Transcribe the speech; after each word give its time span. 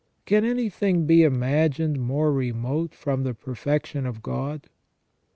Can 0.25 0.43
anything 0.43 1.05
be 1.05 1.21
imagined 1.21 1.99
more 1.99 2.33
remote 2.33 2.95
from 2.95 3.21
the 3.21 3.35
perfection 3.35 4.07
of 4.07 4.23
God? 4.23 4.67